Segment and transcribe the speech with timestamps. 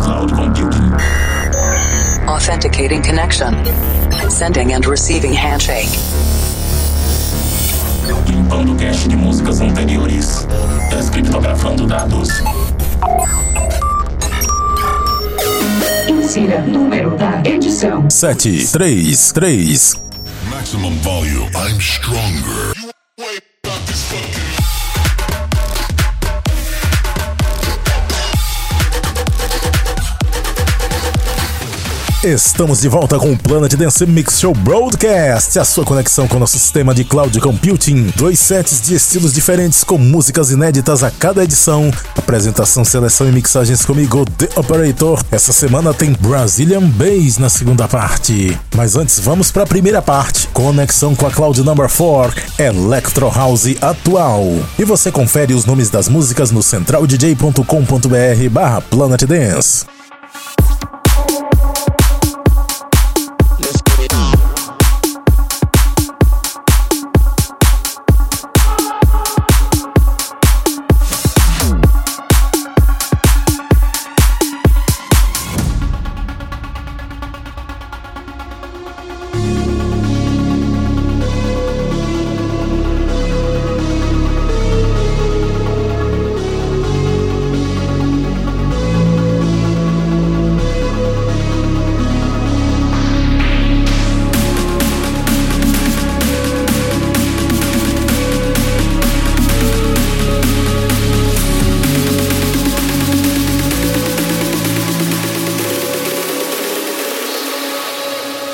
[0.00, 0.92] cloud computing.
[2.28, 3.54] Authenticating connection.
[4.28, 5.88] Sending and receiving handshake.
[8.26, 10.46] Limpando cache de músicas anteriores.
[10.90, 12.28] Descriptografando dados.
[16.08, 18.08] Insira número da edição.
[18.10, 19.94] sete, três, três.
[20.50, 21.50] Maximum volume.
[21.54, 22.77] I'm stronger.
[32.24, 36.40] Estamos de volta com o Planet Dance Mix Show Broadcast, a sua conexão com o
[36.40, 38.12] nosso sistema de cloud computing.
[38.16, 41.92] Dois sets de estilos diferentes com músicas inéditas a cada edição.
[42.16, 45.22] Apresentação, seleção e mixagens comigo, The Operator.
[45.30, 48.58] Essa semana tem Brazilian Bass na segunda parte.
[48.74, 50.48] Mas antes, vamos para a primeira parte.
[50.48, 54.42] Conexão com a Cloud Number 4, Electro House atual.
[54.76, 59.97] E você confere os nomes das músicas no centraldj.com.br barra Planet Dance.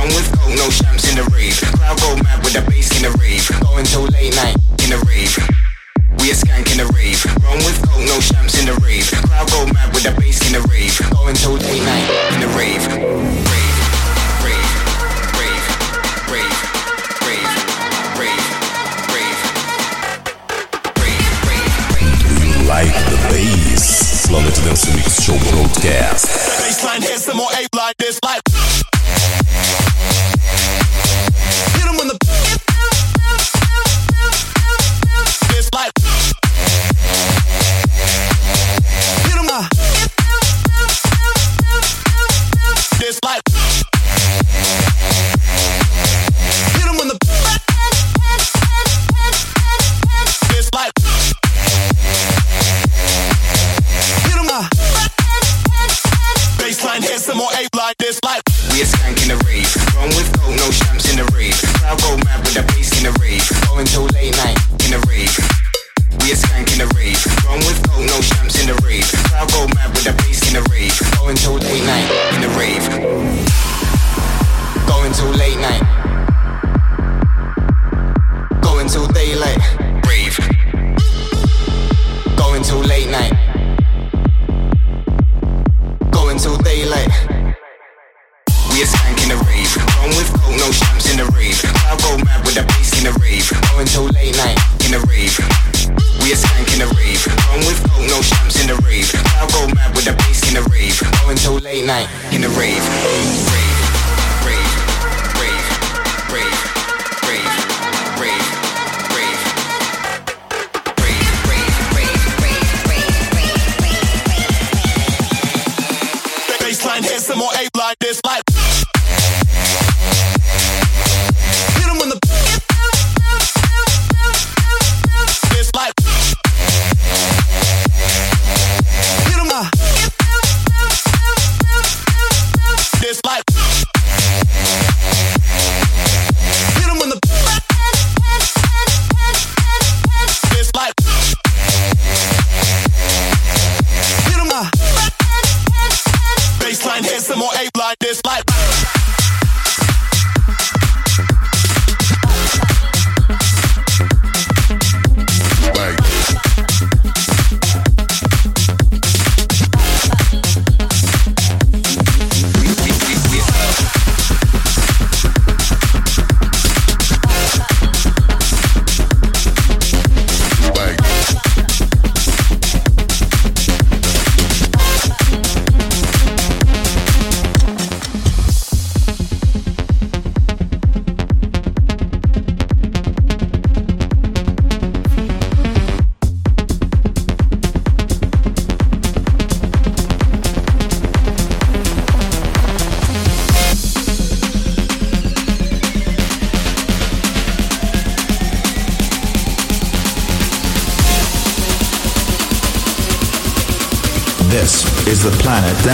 [0.00, 1.60] Wrong with coke, no champs in the rave.
[1.76, 3.46] Crowd go mad with the bass in the rave.
[3.60, 4.69] Going till late night.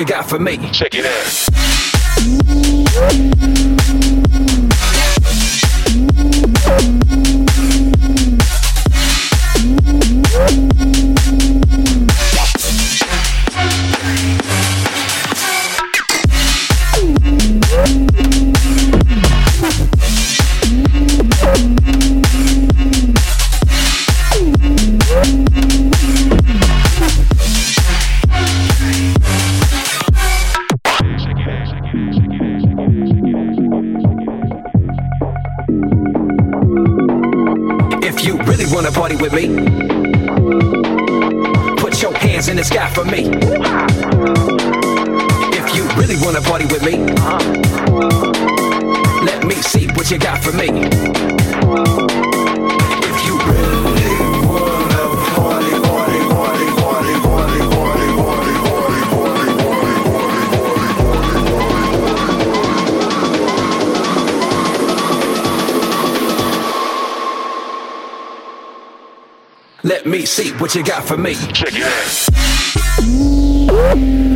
[0.00, 0.56] You got for me.
[0.72, 1.59] Check it out.
[39.40, 39.48] be.
[41.80, 43.30] Put your hands in the sky for me.
[45.58, 46.98] If you really wanna party with me,
[49.24, 50.68] let me see what you got for me.
[53.08, 53.89] If you really
[70.10, 71.34] me, see what you got for me.
[71.34, 71.82] Check it
[74.24, 74.29] out.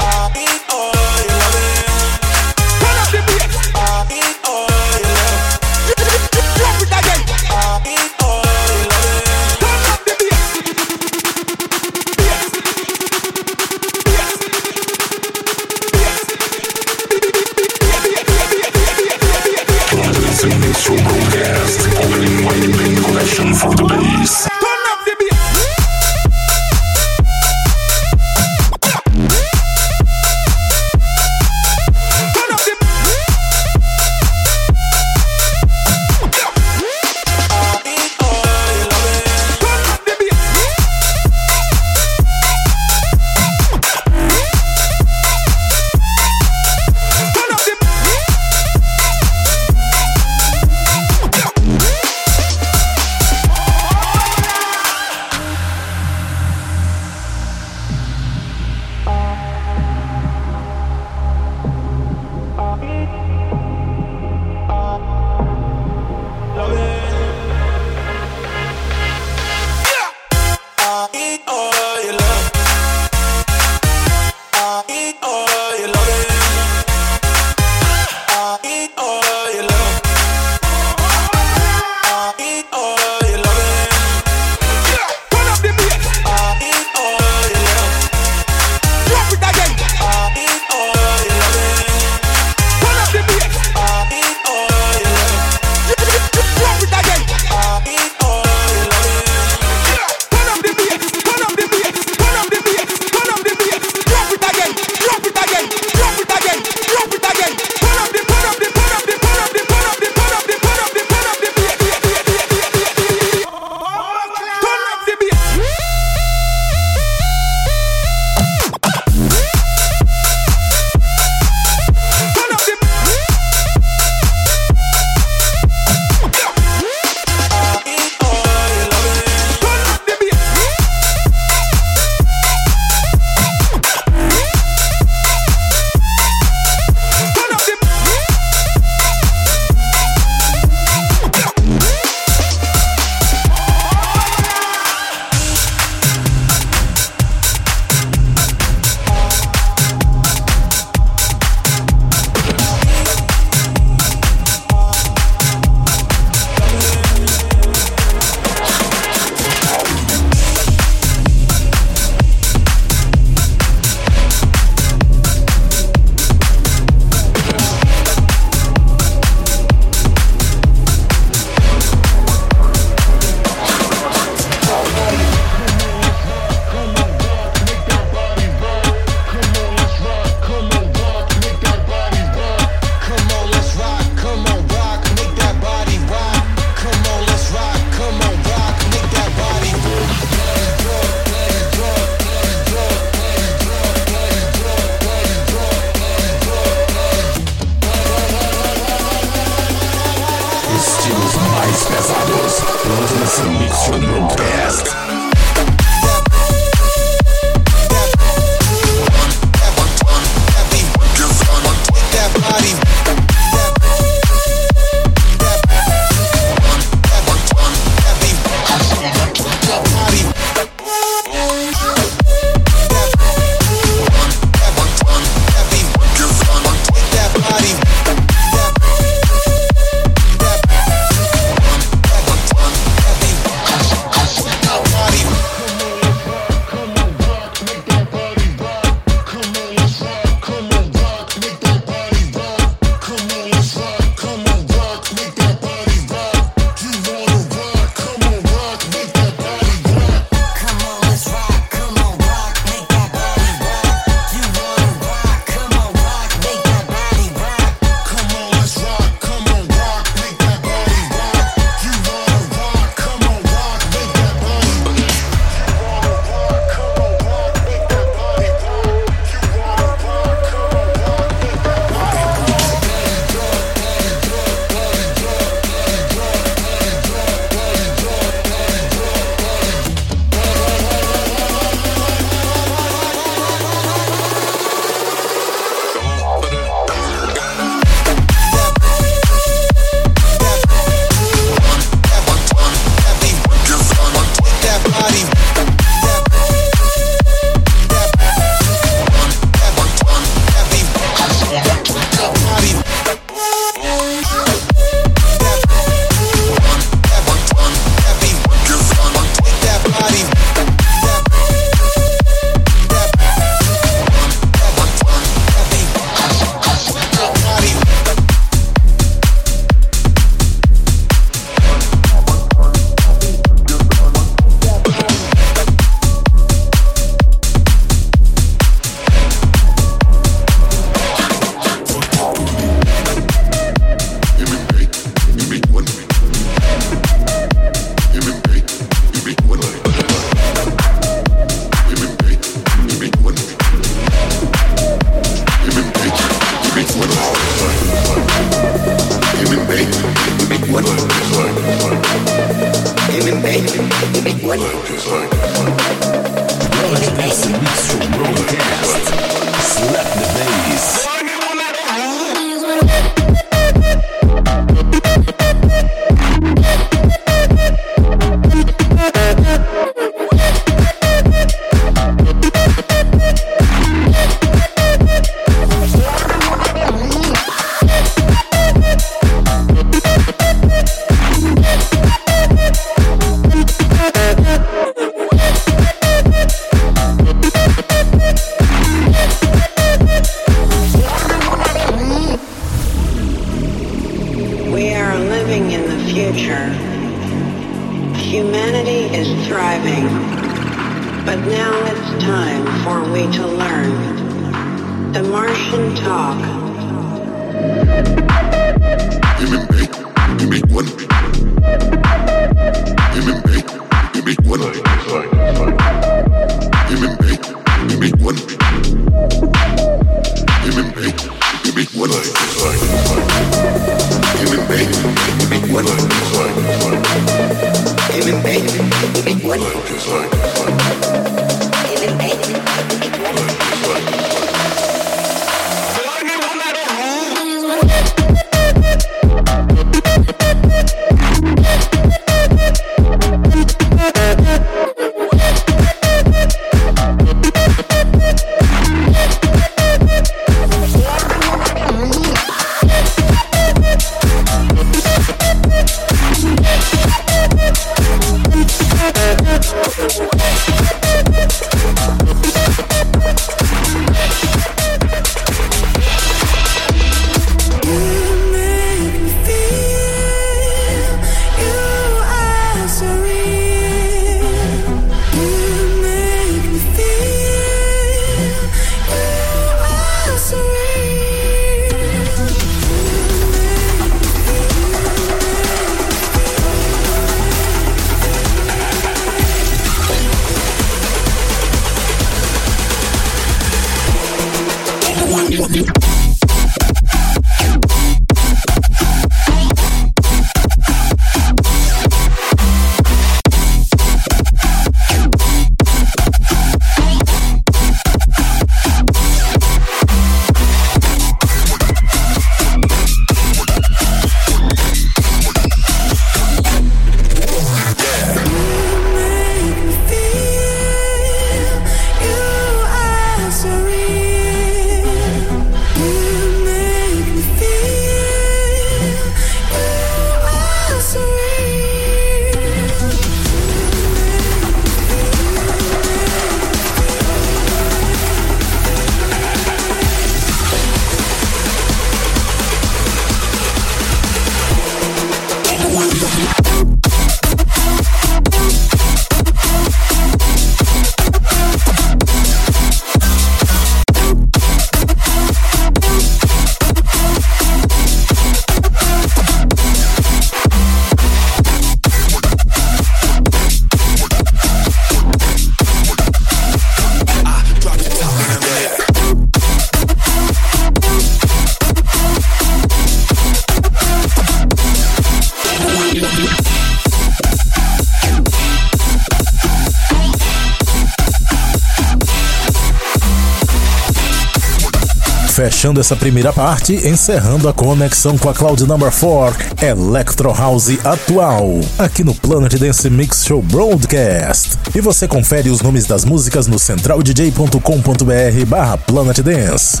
[585.84, 591.78] Fechando essa primeira parte, encerrando a conexão com a Cloud Number 4, Electro House atual,
[591.98, 594.78] aqui no Planet Dance Mix Show Broadcast.
[594.94, 600.00] E você confere os nomes das músicas no centraldj.com.br barra Planet Dance.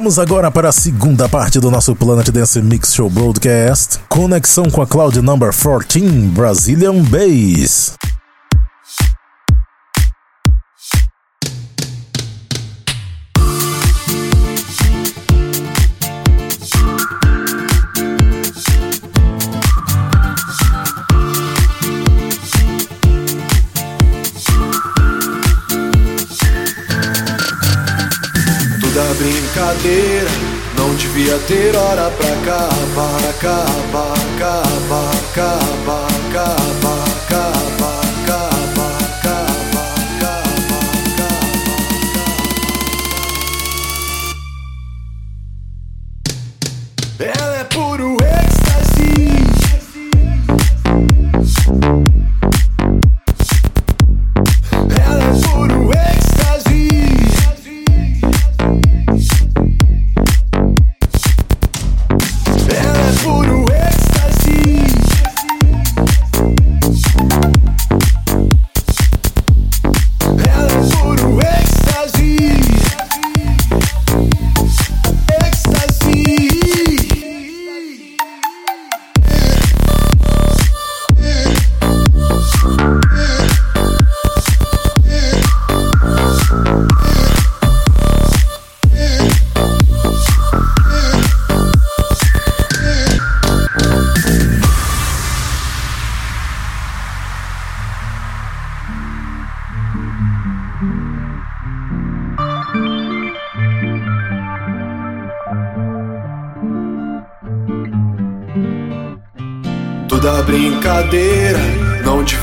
[0.00, 3.98] Vamos agora para a segunda parte do nosso Planet Dance Mix Show Broadcast.
[4.08, 7.98] Conexão com a Cloud Number 14 Brazilian Bass.
[31.50, 36.99] Ter hora pra acabar, acabar, acabar, acabar, acabar,
[63.30, 64.89] puro êxtase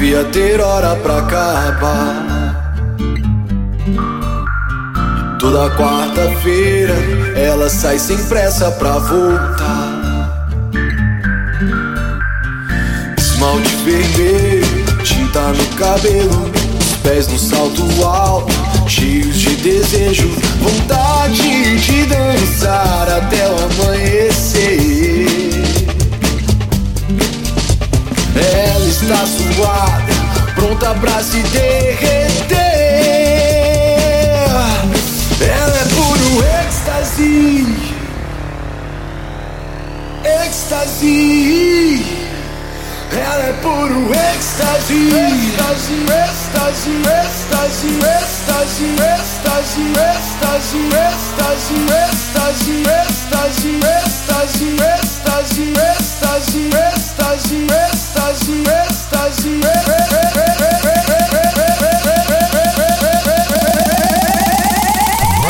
[0.07, 2.95] devia ter hora pra acabar.
[5.37, 6.95] Toda quarta-feira
[7.35, 10.39] ela sai sem pressa pra voltar.
[13.17, 18.53] Esmalte vermelho, tinta no cabelo, os pés no salto alto,
[18.87, 20.29] cheios de desejo,
[20.61, 25.46] vontade de dançar até o amanhecer.
[28.39, 30.13] Ela está suada,
[30.53, 32.57] pronta pra se derreter.
[35.41, 37.65] Ela é puro êxtase,
[40.23, 42.17] êxtase.
[43.11, 51.77] Ela é puro êxtase, êxtase, êxtase, êxtase, êxtase, êxtase, êxtase, êxtase,
[52.27, 58.06] êxtase, êxtase, êxtase, êxtase, êxtase, êxtase, êxtase,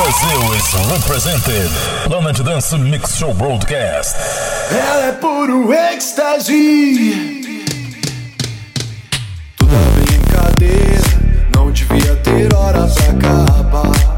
[0.07, 1.69] Brazil is represented.
[2.05, 4.15] Planet Dance Mix Show Broadcast.
[4.71, 7.41] Ela é puro êxtase.
[9.57, 11.03] Toda brincadeira
[11.55, 14.16] não devia ter hora pra acabar.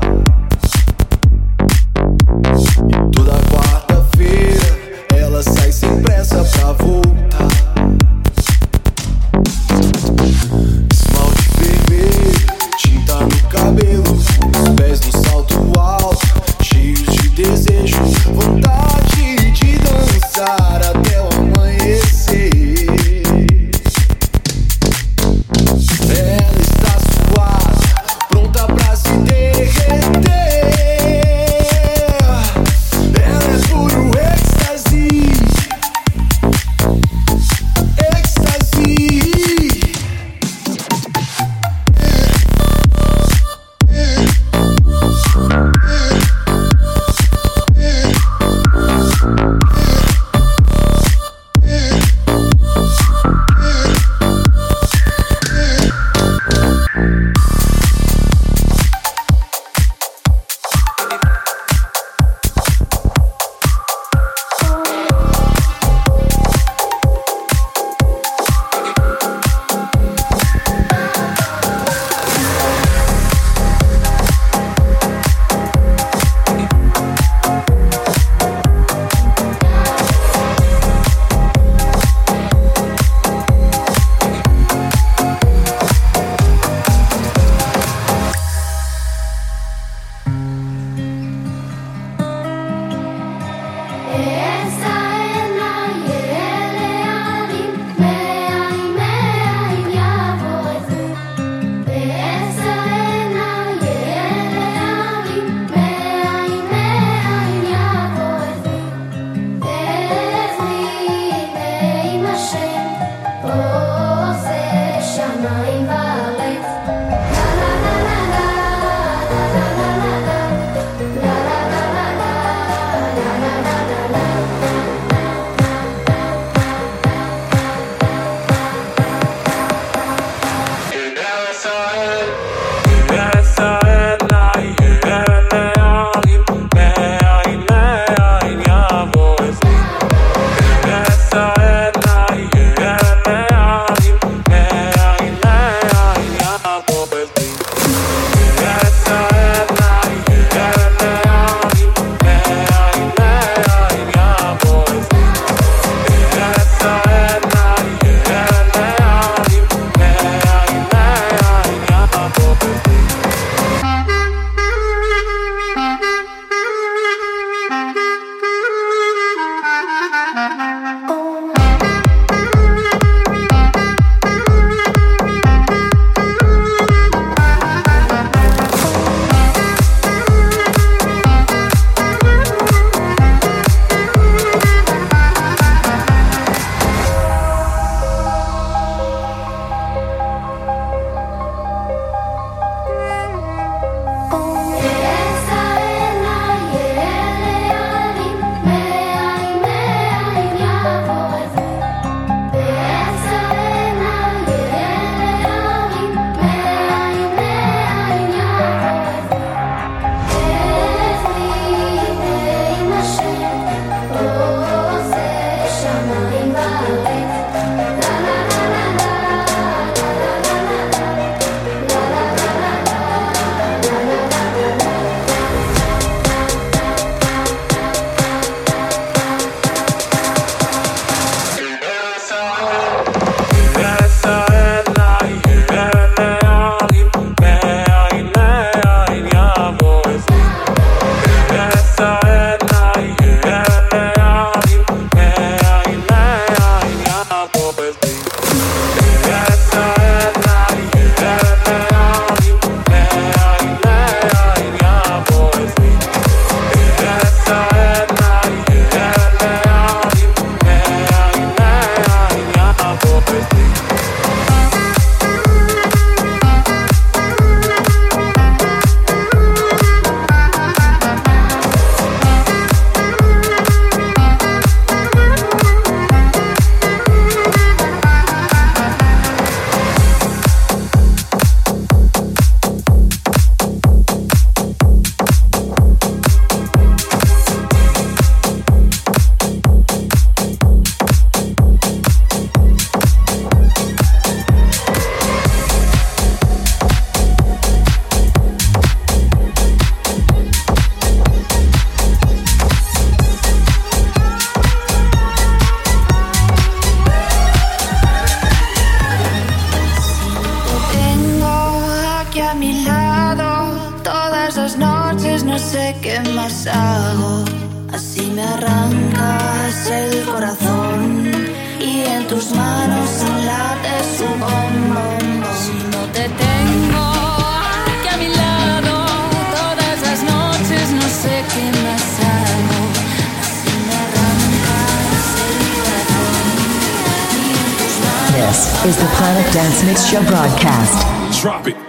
[338.86, 341.42] is the Planet Dance Mix Show broadcast.
[341.42, 341.89] Drop it.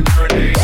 [0.00, 0.61] grenade.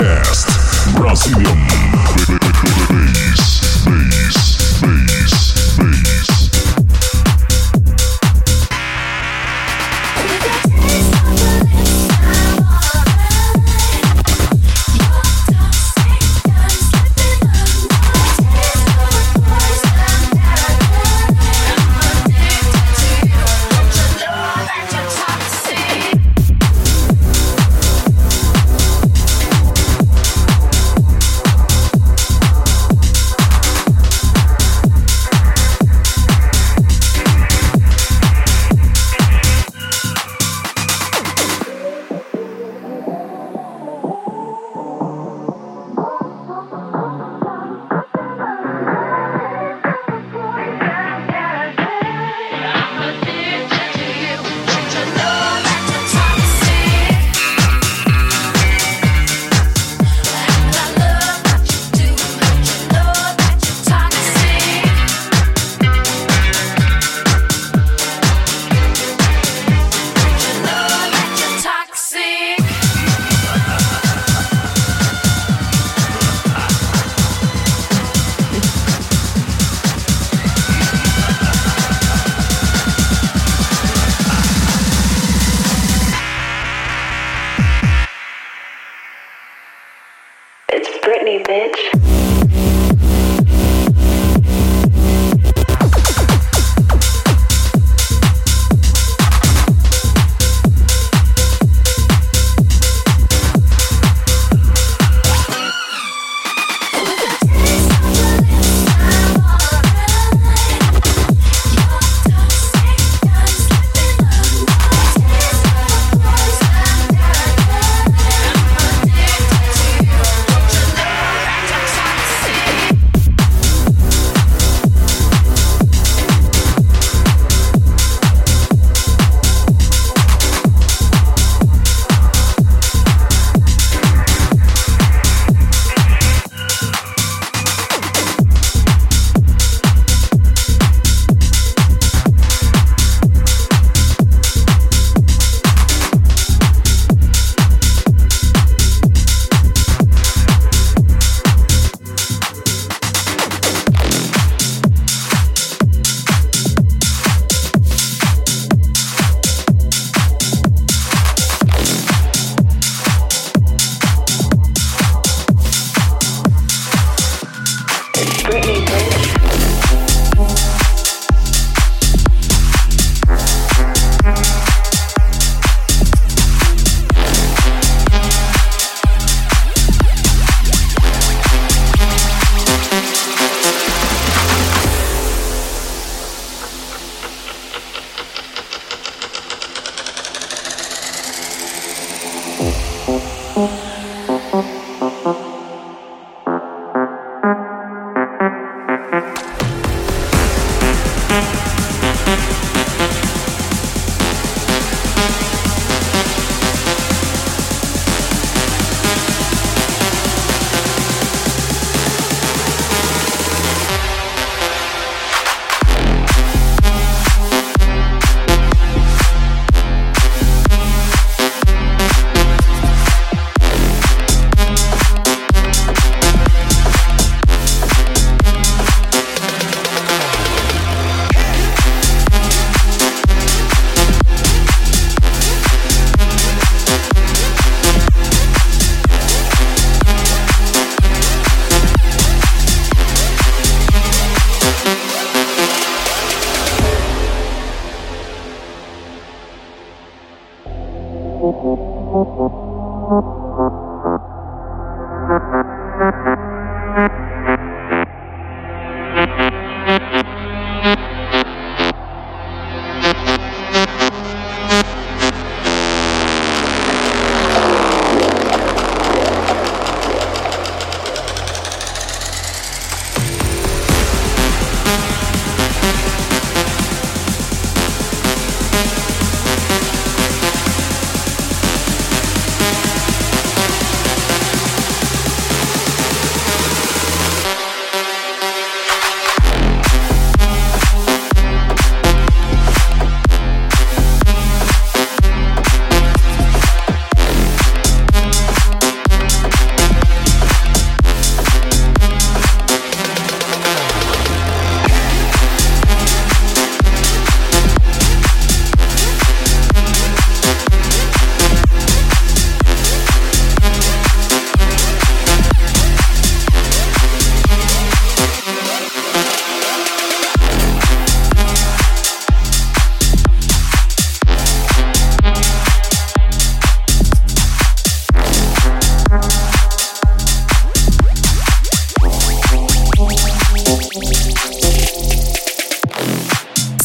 [0.00, 0.48] Podcast
[0.96, 1.79] Brasilian.